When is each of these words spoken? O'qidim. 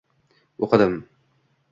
O'qidim. 0.67 0.97